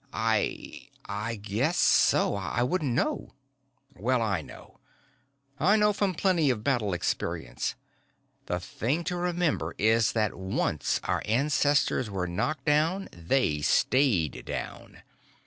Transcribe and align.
"I 0.11 0.87
I 1.05 1.35
guess 1.35 1.77
so. 1.77 2.33
I 2.33 2.63
wouldn't 2.63 2.95
know." 2.95 3.35
"Well, 3.93 4.19
I 4.23 4.41
know. 4.41 4.79
I 5.59 5.75
know 5.75 5.93
from 5.93 6.15
plenty 6.15 6.49
of 6.49 6.63
battle 6.63 6.91
experience. 6.95 7.75
The 8.47 8.59
thing 8.59 9.03
to 9.03 9.15
remember 9.15 9.75
is 9.77 10.13
that 10.13 10.33
once 10.33 10.99
our 11.03 11.21
ancestors 11.27 12.09
were 12.09 12.25
knocked 12.25 12.65
down, 12.65 13.09
they 13.11 13.61
stayed 13.61 14.43
down. 14.43 15.03